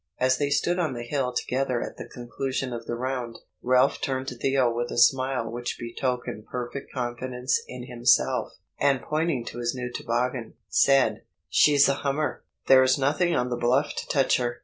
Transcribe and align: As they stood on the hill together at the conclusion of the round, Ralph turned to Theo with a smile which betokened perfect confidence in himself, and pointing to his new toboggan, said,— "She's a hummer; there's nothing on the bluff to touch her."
As 0.17 0.39
they 0.39 0.49
stood 0.49 0.79
on 0.79 0.95
the 0.95 1.03
hill 1.03 1.31
together 1.31 1.79
at 1.83 1.97
the 1.97 2.09
conclusion 2.09 2.73
of 2.73 2.87
the 2.87 2.95
round, 2.95 3.37
Ralph 3.61 4.01
turned 4.01 4.27
to 4.29 4.35
Theo 4.35 4.73
with 4.73 4.89
a 4.89 4.97
smile 4.97 5.47
which 5.47 5.77
betokened 5.79 6.47
perfect 6.47 6.91
confidence 6.91 7.61
in 7.67 7.83
himself, 7.85 8.51
and 8.79 9.03
pointing 9.03 9.45
to 9.45 9.59
his 9.59 9.75
new 9.75 9.91
toboggan, 9.93 10.55
said,— 10.67 11.21
"She's 11.51 11.87
a 11.87 11.93
hummer; 12.01 12.43
there's 12.65 12.97
nothing 12.97 13.35
on 13.35 13.49
the 13.51 13.57
bluff 13.57 13.93
to 13.93 14.07
touch 14.07 14.37
her." 14.37 14.59